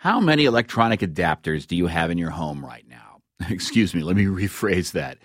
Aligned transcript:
How 0.00 0.18
many 0.18 0.46
electronic 0.46 1.00
adapters 1.00 1.66
do 1.66 1.76
you 1.76 1.86
have 1.88 2.10
in 2.10 2.16
your 2.16 2.30
home 2.30 2.64
right 2.64 2.88
now? 2.88 3.20
Excuse 3.50 3.94
me, 3.94 4.02
let 4.02 4.16
me 4.16 4.24
rephrase 4.24 4.92
that. 4.92 5.18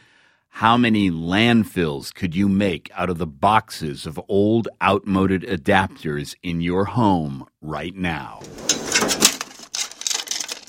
How 0.49 0.75
many 0.75 1.09
landfills 1.09 2.13
could 2.13 2.35
you 2.35 2.49
make 2.49 2.91
out 2.93 3.09
of 3.09 3.17
the 3.17 3.25
boxes 3.25 4.05
of 4.05 4.19
old, 4.27 4.67
outmoded 4.83 5.43
adapters 5.43 6.35
in 6.43 6.59
your 6.59 6.83
home 6.83 7.47
right 7.61 7.95
now? 7.95 8.41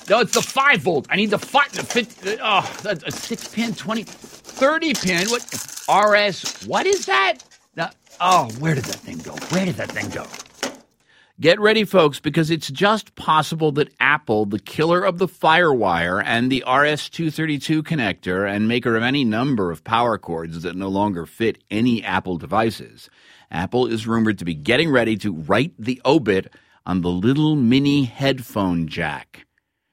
No, 0.09 0.21
it's 0.21 0.35
the 0.35 0.41
5 0.41 0.81
volt. 0.83 1.09
I 1.11 1.17
need 1.17 1.31
the 1.31 1.39
5, 1.41 1.73
the 1.73 1.83
50, 1.83 2.37
oh, 2.41 2.77
a 2.85 3.11
6 3.11 3.49
pin, 3.49 3.75
20, 3.75 4.05
30 4.05 4.95
pin. 4.95 5.27
What? 5.31 5.43
RS, 5.93 6.65
what 6.65 6.87
is 6.87 7.07
that? 7.07 7.39
Now, 7.75 7.91
oh, 8.21 8.53
where 8.61 8.77
did 8.77 8.85
that 8.85 9.01
thing 9.01 9.19
go? 9.19 9.33
Where 9.53 9.67
did 9.67 9.75
that 9.75 9.91
thing 9.91 10.11
go? 10.11 10.27
Get 11.39 11.61
ready, 11.61 11.85
folks, 11.85 12.19
because 12.19 12.51
it's 12.51 12.71
just 12.71 13.15
possible 13.15 13.71
that 13.73 13.93
Apple, 14.01 14.47
the 14.47 14.59
killer 14.59 15.05
of 15.05 15.19
the 15.19 15.29
Firewire 15.29 16.23
and 16.25 16.51
the 16.51 16.65
RS232 16.67 17.83
connector, 17.83 18.51
and 18.51 18.67
maker 18.67 18.97
of 18.97 19.03
any 19.03 19.23
number 19.23 19.71
of 19.71 19.85
power 19.85 20.17
cords 20.17 20.63
that 20.63 20.77
no 20.77 20.89
longer 20.89 21.27
fit 21.27 21.63
any 21.71 22.03
Apple 22.03 22.39
devices, 22.39 23.11
Apple 23.51 23.87
is 23.87 24.07
rumored 24.07 24.39
to 24.39 24.47
be 24.47 24.55
getting 24.55 24.91
ready 24.91 25.15
to 25.19 25.35
write 25.35 25.75
the 25.79 26.01
obit 26.07 26.55
on 26.87 27.03
the 27.03 27.11
little 27.11 27.55
mini 27.55 28.05
headphone 28.05 28.89
jack. 28.89 29.45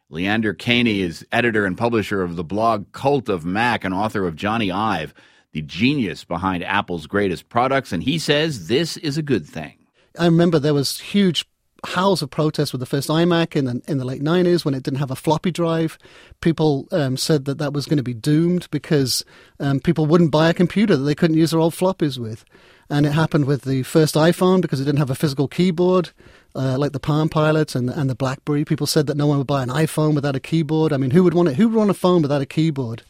Leander 0.09 0.53
Kahney 0.53 0.99
is 0.99 1.27
editor 1.29 1.65
and 1.65 1.77
publisher 1.77 2.21
of 2.21 2.37
the 2.37 2.45
blog 2.45 2.89
Cult 2.93 3.27
of 3.27 3.43
Mac 3.43 3.83
and 3.83 3.93
author 3.93 4.25
of 4.25 4.37
Jony 4.37 4.73
Ive, 4.73 5.13
the 5.51 5.61
genius 5.61 6.23
behind 6.23 6.63
Apple's 6.63 7.05
greatest 7.05 7.49
products, 7.49 7.91
and 7.91 8.03
he 8.03 8.17
says 8.17 8.69
this 8.69 8.95
is 8.95 9.17
a 9.17 9.21
good 9.21 9.45
thing. 9.45 9.82
I 10.17 10.25
remember 10.25 10.59
there 10.59 10.73
was 10.73 10.99
huge 10.99 11.45
howls 11.85 12.21
of 12.21 12.29
protest 12.29 12.71
with 12.71 12.79
the 12.79 12.85
first 12.85 13.09
iMac 13.09 13.55
in 13.55 13.65
the, 13.65 13.81
in 13.87 13.97
the 13.97 14.05
late 14.05 14.21
90s 14.21 14.63
when 14.63 14.73
it 14.73 14.83
didn't 14.83 14.99
have 14.99 15.11
a 15.11 15.15
floppy 15.15 15.51
drive. 15.51 15.97
People 16.41 16.87
um, 16.91 17.17
said 17.17 17.45
that 17.45 17.57
that 17.57 17.73
was 17.73 17.85
going 17.85 17.97
to 17.97 18.03
be 18.03 18.13
doomed 18.13 18.67
because 18.71 19.25
um, 19.59 19.79
people 19.79 20.05
wouldn't 20.05 20.31
buy 20.31 20.49
a 20.49 20.53
computer 20.53 20.95
that 20.95 21.03
they 21.03 21.15
couldn't 21.15 21.37
use 21.37 21.51
their 21.51 21.59
old 21.59 21.73
floppies 21.73 22.17
with. 22.17 22.45
And 22.89 23.05
it 23.05 23.11
happened 23.11 23.45
with 23.45 23.63
the 23.63 23.83
first 23.83 24.15
iPhone 24.15 24.61
because 24.61 24.79
it 24.79 24.85
didn't 24.85 24.99
have 24.99 25.09
a 25.09 25.15
physical 25.15 25.47
keyboard. 25.47 26.11
Uh, 26.55 26.77
like 26.77 26.91
the 26.91 26.99
Palm 26.99 27.29
Pilot 27.29 27.73
and 27.73 27.89
and 27.89 28.07
the 28.07 28.15
BlackBerry, 28.15 28.63
people 28.63 28.85
said 28.85 29.07
that 29.07 29.17
no 29.17 29.25
one 29.25 29.39
would 29.39 29.47
buy 29.47 29.63
an 29.63 29.69
iPhone 29.69 30.13
without 30.13 30.35
a 30.35 30.39
keyboard. 30.39 30.93
I 30.93 30.97
mean, 30.97 31.09
who 31.09 31.23
would 31.23 31.33
want 31.33 31.49
it? 31.49 31.55
Who 31.55 31.67
would 31.67 31.77
want 31.77 31.89
a 31.89 31.95
phone 31.95 32.21
without 32.21 32.43
a 32.43 32.45
keyboard? 32.45 33.01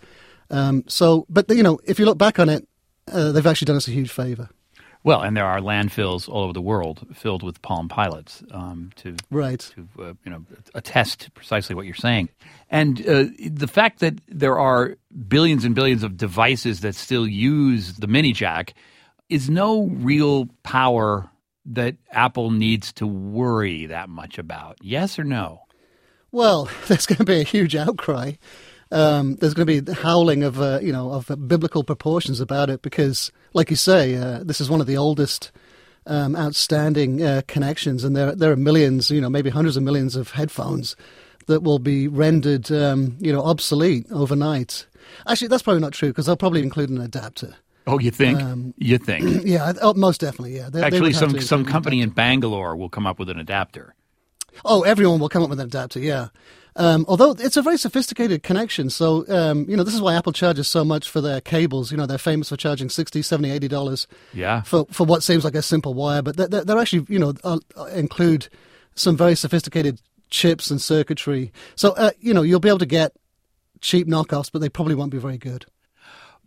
Um, 0.49 0.85
so, 0.87 1.25
but 1.29 1.49
you 1.49 1.63
know, 1.63 1.79
if 1.83 1.99
you 1.99 2.05
look 2.05 2.17
back 2.17 2.39
on 2.39 2.47
it, 2.47 2.65
uh, 3.11 3.33
they've 3.33 3.45
actually 3.45 3.65
done 3.65 3.75
us 3.75 3.87
a 3.89 3.91
huge 3.91 4.11
favor. 4.11 4.49
Well, 5.03 5.21
and 5.21 5.35
there 5.35 5.45
are 5.45 5.59
landfills 5.59 6.29
all 6.29 6.43
over 6.43 6.53
the 6.53 6.61
world 6.61 7.05
filled 7.13 7.43
with 7.43 7.61
Palm 7.61 7.89
Pilots 7.89 8.41
um, 8.51 8.91
to 8.97 9.15
right 9.29 9.59
to 9.59 9.87
uh, 10.01 10.13
you 10.23 10.31
know 10.31 10.45
attest 10.73 11.33
precisely 11.33 11.75
what 11.75 11.85
you're 11.85 11.93
saying, 11.93 12.29
and 12.69 12.99
uh, 13.07 13.25
the 13.39 13.67
fact 13.67 13.99
that 13.99 14.15
there 14.27 14.57
are 14.57 14.95
billions 15.27 15.65
and 15.65 15.75
billions 15.75 16.03
of 16.03 16.15
devices 16.15 16.79
that 16.81 16.95
still 16.95 17.27
use 17.27 17.95
the 17.95 18.07
mini 18.07 18.31
jack 18.31 18.73
is 19.29 19.49
no 19.49 19.87
real 19.87 20.47
power 20.63 21.29
that 21.65 21.95
Apple 22.11 22.51
needs 22.51 22.93
to 22.93 23.07
worry 23.07 23.87
that 23.87 24.09
much 24.09 24.37
about. 24.37 24.77
Yes 24.81 25.17
or 25.17 25.23
no? 25.23 25.61
Well, 26.31 26.69
there's 26.87 27.05
going 27.05 27.19
to 27.19 27.25
be 27.25 27.39
a 27.41 27.43
huge 27.43 27.75
outcry 27.75 28.33
um, 28.93 29.35
there's 29.35 29.53
going 29.53 29.67
to 29.67 29.81
be 29.81 29.93
howling 29.93 30.43
of 30.43 30.61
uh, 30.61 30.79
you 30.81 30.91
know 30.91 31.11
of 31.11 31.31
biblical 31.47 31.83
proportions 31.83 32.39
about 32.39 32.69
it 32.69 32.81
because, 32.81 33.31
like 33.53 33.69
you 33.69 33.75
say, 33.75 34.15
uh, 34.15 34.43
this 34.43 34.61
is 34.61 34.69
one 34.69 34.81
of 34.81 34.87
the 34.87 34.97
oldest. 34.97 35.51
Um, 36.05 36.35
outstanding 36.35 37.23
uh, 37.23 37.43
connections, 37.47 38.03
and 38.03 38.13
there 38.13 38.35
there 38.35 38.51
are 38.51 38.57
millions, 38.57 39.09
you 39.09 39.21
know, 39.21 39.29
maybe 39.29 39.49
hundreds 39.49 39.77
of 39.77 39.83
millions 39.83 40.17
of 40.17 40.31
headphones 40.31 40.97
that 41.47 41.63
will 41.63 41.79
be 41.79 42.09
rendered, 42.09 42.69
um, 42.73 43.15
you 43.21 43.31
know, 43.31 43.41
obsolete 43.41 44.05
overnight. 44.11 44.85
Actually, 45.27 45.47
that's 45.47 45.63
probably 45.63 45.79
not 45.79 45.93
true 45.93 46.09
because 46.09 46.25
they'll 46.25 46.35
probably 46.35 46.61
include 46.61 46.89
an 46.89 46.99
adapter. 46.99 47.55
Oh, 47.85 47.99
you 47.99 48.11
think? 48.11 48.41
Um, 48.41 48.73
you 48.77 48.97
think? 48.97 49.45
yeah, 49.45 49.73
oh, 49.81 49.93
most 49.93 50.21
definitely. 50.21 50.55
Yeah. 50.55 50.69
They, 50.69 50.81
Actually, 50.81 51.11
they 51.11 51.19
some 51.19 51.39
some 51.39 51.65
company 51.65 52.01
in 52.01 52.09
Bangalore 52.09 52.75
will 52.75 52.89
come 52.89 53.05
up 53.05 53.19
with 53.19 53.29
an 53.29 53.39
adapter. 53.39 53.95
Oh, 54.63 54.83
everyone 54.83 55.19
will 55.19 55.29
come 55.29 55.43
up 55.43 55.49
with 55.49 55.59
an 55.59 55.67
adapter. 55.67 55.99
Yeah. 55.99 56.27
Um, 56.75 57.05
although 57.07 57.31
it's 57.31 57.57
a 57.57 57.61
very 57.61 57.77
sophisticated 57.77 58.41
connection. 58.43 58.89
So, 58.89 59.25
um, 59.29 59.65
you 59.69 59.77
know, 59.77 59.83
this 59.83 59.93
is 59.93 60.01
why 60.01 60.15
Apple 60.15 60.33
charges 60.33 60.67
so 60.67 60.83
much 60.83 61.09
for 61.09 61.21
their 61.21 61.39
cables. 61.39 61.91
You 61.91 61.97
know, 61.97 62.05
they're 62.05 62.17
famous 62.17 62.49
for 62.49 62.57
charging 62.57 62.89
60 62.89 63.21
70 63.21 63.59
$80 63.59 64.07
yeah. 64.33 64.61
for, 64.63 64.85
for 64.91 65.05
what 65.05 65.23
seems 65.23 65.43
like 65.43 65.55
a 65.55 65.61
simple 65.61 65.93
wire. 65.93 66.21
But 66.21 66.37
they're, 66.37 66.63
they're 66.63 66.79
actually, 66.79 67.05
you 67.09 67.19
know, 67.19 67.33
uh, 67.43 67.59
include 67.93 68.47
some 68.95 69.15
very 69.15 69.35
sophisticated 69.35 70.01
chips 70.29 70.71
and 70.71 70.81
circuitry. 70.81 71.51
So, 71.75 71.91
uh, 71.91 72.11
you 72.19 72.33
know, 72.33 72.41
you'll 72.41 72.59
be 72.59 72.69
able 72.69 72.79
to 72.79 72.85
get 72.85 73.13
cheap 73.81 74.07
knockoffs, 74.07 74.51
but 74.51 74.59
they 74.59 74.69
probably 74.69 74.95
won't 74.95 75.11
be 75.11 75.19
very 75.19 75.37
good. 75.37 75.65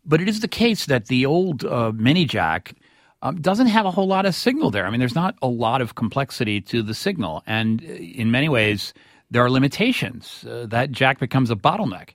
But 0.05 0.21
it 0.21 0.29
is 0.29 0.41
the 0.41 0.49
case 0.49 0.87
that 0.87 1.07
the 1.07 1.27
old 1.27 1.65
uh, 1.65 1.93
mini 1.95 2.25
jack 2.25 2.75
um, 3.23 3.41
doesn't 3.41 3.67
have 3.67 3.87
a 3.87 3.91
whole 3.91 4.07
lot 4.07 4.27
of 4.27 4.35
signal 4.35 4.71
there. 4.71 4.87
I 4.87 4.91
mean, 4.91 5.01
there's 5.01 5.15
not 5.15 5.37
a 5.43 5.49
lot 5.49 5.81
of 5.81 5.95
complexity 5.95 6.61
to 6.63 6.83
the 6.83 6.95
signal. 6.95 7.43
And 7.47 7.83
uh, 7.83 7.95
in 7.95 8.31
many 8.31 8.49
ways, 8.49 8.93
there 9.31 9.45
are 9.45 9.51
limitations. 9.51 10.45
Uh, 10.49 10.67
that 10.69 10.91
jack 10.93 11.19
becomes 11.19 11.51
a 11.51 11.57
bottleneck. 11.57 12.11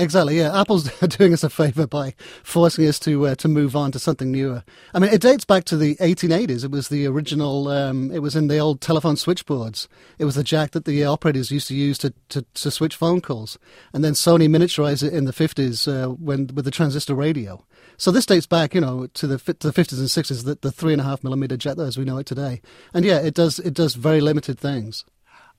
Exactly. 0.00 0.38
Yeah, 0.38 0.58
Apple's 0.58 0.84
doing 1.08 1.34
us 1.34 1.44
a 1.44 1.50
favor 1.50 1.86
by 1.86 2.14
forcing 2.42 2.86
us 2.86 2.98
to 3.00 3.26
uh, 3.26 3.34
to 3.34 3.48
move 3.48 3.76
on 3.76 3.92
to 3.92 3.98
something 3.98 4.30
newer. 4.30 4.64
I 4.94 4.98
mean, 4.98 5.12
it 5.12 5.20
dates 5.20 5.44
back 5.44 5.64
to 5.64 5.76
the 5.76 5.96
1880s. 5.96 6.64
It 6.64 6.70
was 6.70 6.88
the 6.88 7.06
original. 7.06 7.68
Um, 7.68 8.10
it 8.10 8.20
was 8.20 8.34
in 8.34 8.46
the 8.46 8.58
old 8.58 8.80
telephone 8.80 9.16
switchboards. 9.16 9.88
It 10.18 10.24
was 10.24 10.36
the 10.36 10.44
jack 10.44 10.70
that 10.70 10.86
the 10.86 11.04
operators 11.04 11.50
used 11.50 11.68
to 11.68 11.74
use 11.74 11.98
to, 11.98 12.14
to, 12.30 12.46
to 12.54 12.70
switch 12.70 12.96
phone 12.96 13.20
calls, 13.20 13.58
and 13.92 14.02
then 14.02 14.14
Sony 14.14 14.48
miniaturized 14.48 15.02
it 15.02 15.12
in 15.12 15.24
the 15.24 15.32
50s 15.32 15.86
uh, 15.86 16.08
when 16.14 16.48
with 16.54 16.64
the 16.64 16.70
transistor 16.70 17.14
radio. 17.14 17.64
So 17.98 18.10
this 18.10 18.24
dates 18.24 18.46
back, 18.46 18.74
you 18.74 18.80
know, 18.80 19.06
to 19.06 19.26
the 19.26 19.38
to 19.38 19.70
the 19.70 19.82
50s 19.82 19.98
and 19.98 20.08
60s, 20.08 20.44
the, 20.44 20.56
the 20.58 20.72
three 20.72 20.92
and 20.92 21.02
a 21.02 21.04
half 21.04 21.22
millimeter 21.22 21.58
jack 21.58 21.78
as 21.78 21.98
we 21.98 22.04
know 22.04 22.16
it 22.16 22.26
today. 22.26 22.62
And 22.94 23.04
yeah, 23.04 23.18
it 23.18 23.34
does 23.34 23.58
it 23.58 23.74
does 23.74 23.96
very 23.96 24.22
limited 24.22 24.58
things. 24.58 25.04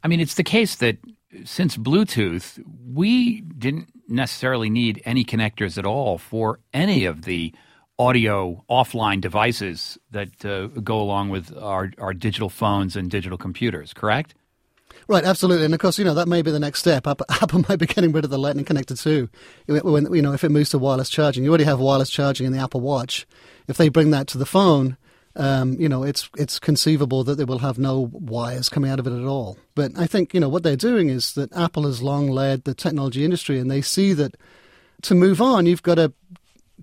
I 0.04 0.08
mean, 0.08 0.20
it's 0.20 0.36
the 0.36 0.44
case 0.44 0.76
that 0.76 0.98
since 1.46 1.78
Bluetooth, 1.78 2.62
we 2.86 3.42
didn't 3.42 3.90
necessarily 4.08 4.70
need 4.70 5.02
any 5.06 5.24
connectors 5.24 5.78
at 5.78 5.86
all 5.86 6.18
for 6.18 6.60
any 6.74 7.06
of 7.06 7.24
the 7.24 7.54
audio 7.98 8.64
offline 8.70 9.22
devices 9.22 9.98
that 10.10 10.44
uh, 10.44 10.68
go 10.82 11.00
along 11.00 11.30
with 11.30 11.56
our, 11.58 11.92
our 12.00 12.14
digital 12.14 12.50
phones 12.50 12.96
and 12.96 13.12
digital 13.12 13.38
computers, 13.38 13.94
correct? 13.94 14.34
Right, 15.08 15.24
absolutely, 15.24 15.66
and 15.66 15.74
of 15.74 15.80
course, 15.80 15.98
you 15.98 16.06
know 16.06 16.14
that 16.14 16.28
may 16.28 16.42
be 16.42 16.52
the 16.52 16.60
next 16.60 16.80
step. 16.80 17.08
Apple 17.08 17.66
might 17.70 17.80
be 17.80 17.86
getting 17.86 18.12
rid 18.12 18.24
of 18.24 18.30
the 18.30 18.38
Lightning 18.38 18.66
connector 18.66 19.02
too. 19.02 19.30
When 19.68 20.14
you 20.14 20.22
know, 20.22 20.34
if 20.34 20.44
it 20.44 20.50
moves 20.50 20.70
to 20.72 20.80
wireless 20.80 21.10
charging, 21.10 21.44
you 21.44 21.50
already 21.50 21.64
have 21.64 21.80
wireless 21.80 22.10
charging 22.10 22.48
in 22.48 22.54
the 22.54 22.60
Apple 22.60 22.82
Watch. 22.82 23.26
If 23.68 23.78
they 23.78 23.90
bring 23.90 24.12
that 24.12 24.28
to 24.28 24.38
the 24.38 24.46
phone, 24.46 24.98
um, 25.36 25.74
you 25.80 25.88
know, 25.88 26.04
it's 26.04 26.30
it's 26.38 26.60
conceivable 26.60 27.24
that 27.24 27.36
they 27.36 27.46
will 27.46 27.60
have 27.60 27.80
no 27.80 28.10
wires 28.12 28.70
coming 28.70 28.92
out 28.92 29.00
of 29.00 29.08
it 29.08 29.14
at 29.14 29.26
all. 29.26 29.58
But 29.76 29.92
I 29.98 30.08
think 30.08 30.34
you 30.34 30.40
know 30.40 30.50
what 30.50 30.64
they're 30.64 30.76
doing 30.76 31.10
is 31.10 31.34
that 31.34 31.54
Apple 31.54 31.84
has 31.84 32.02
long 32.02 32.30
led 32.30 32.64
the 32.64 32.74
technology 32.74 33.24
industry, 33.24 33.60
and 33.60 33.72
they 33.72 33.82
see 33.82 34.14
that 34.14 34.36
to 35.04 35.16
move 35.16 35.42
on, 35.42 35.66
you've 35.66 35.84
got 35.84 35.96
to 35.96 36.14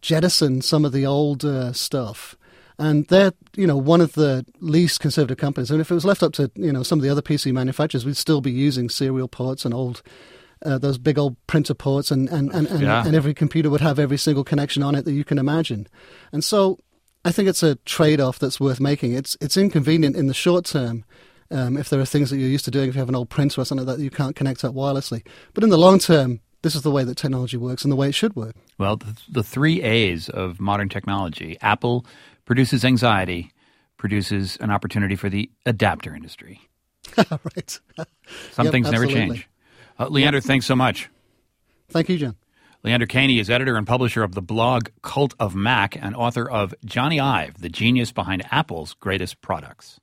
jettison 0.00 0.62
some 0.62 0.84
of 0.84 0.92
the 0.92 1.06
old 1.06 1.44
uh, 1.44 1.72
stuff. 1.72 2.36
And 2.80 3.08
they're, 3.08 3.32
you 3.56 3.66
know, 3.66 3.76
one 3.76 4.00
of 4.00 4.12
the 4.12 4.46
least 4.60 5.00
conservative 5.00 5.36
companies. 5.36 5.72
And 5.72 5.80
if 5.80 5.90
it 5.90 5.94
was 5.94 6.04
left 6.04 6.22
up 6.22 6.32
to, 6.34 6.48
you 6.54 6.72
know, 6.72 6.84
some 6.84 7.00
of 7.00 7.02
the 7.02 7.08
other 7.08 7.22
PC 7.22 7.52
manufacturers, 7.52 8.06
we'd 8.06 8.16
still 8.16 8.40
be 8.40 8.52
using 8.52 8.88
serial 8.88 9.26
ports 9.26 9.64
and 9.64 9.74
old 9.74 10.00
uh, 10.64 10.78
those 10.78 10.98
big 10.98 11.18
old 11.18 11.36
printer 11.46 11.74
ports, 11.74 12.10
and 12.10 12.28
and, 12.28 12.52
and, 12.52 12.66
and, 12.66 12.80
yeah. 12.80 13.06
and, 13.06 13.14
every 13.14 13.32
computer 13.32 13.70
would 13.70 13.80
have 13.80 13.98
every 13.98 14.16
single 14.16 14.42
connection 14.42 14.82
on 14.82 14.94
it 14.94 15.04
that 15.04 15.12
you 15.12 15.24
can 15.24 15.38
imagine. 15.38 15.86
And 16.32 16.42
so 16.42 16.78
I 17.28 17.30
think 17.30 17.46
it's 17.46 17.62
a 17.62 17.74
trade 17.84 18.22
off 18.22 18.38
that's 18.38 18.58
worth 18.58 18.80
making. 18.80 19.12
It's 19.12 19.36
it's 19.38 19.58
inconvenient 19.58 20.16
in 20.16 20.28
the 20.28 20.34
short 20.34 20.64
term. 20.64 21.04
Um, 21.50 21.76
if 21.76 21.90
there 21.90 22.00
are 22.00 22.06
things 22.06 22.30
that 22.30 22.38
you're 22.38 22.48
used 22.48 22.64
to 22.64 22.70
doing, 22.70 22.88
if 22.88 22.94
you 22.94 23.00
have 23.00 23.10
an 23.10 23.14
old 23.14 23.28
printer 23.28 23.60
or 23.60 23.66
something 23.66 23.86
like 23.86 23.98
that 23.98 24.02
you 24.02 24.08
can't 24.08 24.34
connect 24.34 24.64
up 24.64 24.74
wirelessly. 24.74 25.26
But 25.52 25.62
in 25.62 25.68
the 25.68 25.76
long 25.76 25.98
term, 25.98 26.40
this 26.62 26.74
is 26.74 26.80
the 26.80 26.90
way 26.90 27.04
that 27.04 27.18
technology 27.18 27.58
works 27.58 27.82
and 27.82 27.92
the 27.92 27.96
way 27.96 28.08
it 28.08 28.14
should 28.14 28.34
work. 28.34 28.56
Well, 28.78 28.96
the, 28.96 29.14
the 29.28 29.42
three 29.42 29.82
A's 29.82 30.30
of 30.30 30.58
modern 30.58 30.88
technology 30.88 31.58
Apple 31.60 32.06
produces 32.46 32.82
anxiety, 32.82 33.52
produces 33.98 34.56
an 34.62 34.70
opportunity 34.70 35.14
for 35.14 35.28
the 35.28 35.50
adapter 35.66 36.14
industry. 36.14 36.62
right. 37.18 37.78
Some 38.52 38.64
yep, 38.64 38.72
things 38.72 38.86
absolutely. 38.86 39.14
never 39.14 39.32
change. 39.34 39.48
Uh, 39.98 40.08
Leander, 40.08 40.38
yep. 40.38 40.44
thanks 40.44 40.64
so 40.64 40.76
much. 40.76 41.10
Thank 41.90 42.08
you, 42.08 42.16
John. 42.16 42.36
Leander 42.84 43.08
Kahney 43.08 43.40
is 43.40 43.50
editor 43.50 43.76
and 43.76 43.88
publisher 43.88 44.22
of 44.22 44.34
the 44.36 44.42
blog 44.42 44.90
Cult 45.02 45.34
of 45.40 45.56
Mac 45.56 45.96
and 46.00 46.14
author 46.14 46.48
of 46.48 46.72
Jony 46.86 47.20
Ive, 47.20 47.60
the 47.60 47.68
genius 47.68 48.12
behind 48.12 48.46
Apple's 48.52 48.94
greatest 48.94 49.40
products. 49.40 49.98